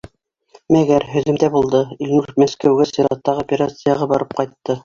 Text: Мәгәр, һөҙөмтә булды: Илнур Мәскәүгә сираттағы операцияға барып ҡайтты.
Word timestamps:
Мәгәр, 0.75 1.05
һөҙөмтә 1.15 1.51
булды: 1.57 1.83
Илнур 2.07 2.31
Мәскәүгә 2.45 2.89
сираттағы 2.93 3.47
операцияға 3.47 4.13
барып 4.17 4.39
ҡайтты. 4.43 4.79